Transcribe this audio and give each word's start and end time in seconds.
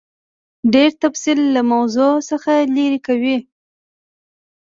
ډېر 0.73 0.89
تفصیل 1.03 1.39
له 1.55 1.61
موضوع 1.71 2.13
څخه 2.29 2.51
لیرې 2.75 2.99
کوي. 3.07 3.37